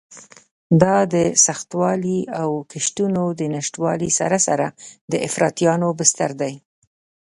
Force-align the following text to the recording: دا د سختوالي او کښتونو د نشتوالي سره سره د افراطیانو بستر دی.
دا 0.81 0.97
د 1.13 1.15
سختوالي 1.45 2.19
او 2.41 2.49
کښتونو 2.71 3.23
د 3.39 3.41
نشتوالي 3.55 4.11
سره 4.19 4.37
سره 4.47 4.67
د 5.11 5.13
افراطیانو 5.27 5.87
بستر 5.99 6.31
دی. 6.41 6.53